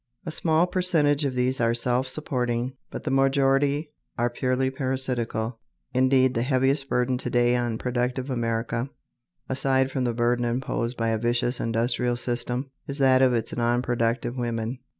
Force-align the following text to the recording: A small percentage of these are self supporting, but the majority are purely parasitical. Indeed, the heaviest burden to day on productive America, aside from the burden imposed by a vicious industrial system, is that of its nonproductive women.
A 0.25 0.31
small 0.31 0.65
percentage 0.65 1.25
of 1.25 1.35
these 1.35 1.61
are 1.61 1.75
self 1.75 2.07
supporting, 2.07 2.71
but 2.89 3.03
the 3.03 3.11
majority 3.11 3.91
are 4.17 4.31
purely 4.31 4.71
parasitical. 4.71 5.59
Indeed, 5.93 6.33
the 6.33 6.41
heaviest 6.41 6.89
burden 6.89 7.19
to 7.19 7.29
day 7.29 7.55
on 7.55 7.77
productive 7.77 8.27
America, 8.31 8.89
aside 9.47 9.91
from 9.91 10.05
the 10.05 10.15
burden 10.15 10.43
imposed 10.43 10.97
by 10.97 11.09
a 11.09 11.19
vicious 11.19 11.59
industrial 11.59 12.15
system, 12.17 12.71
is 12.87 12.97
that 12.97 13.21
of 13.21 13.35
its 13.35 13.51
nonproductive 13.55 14.35
women. 14.37 14.79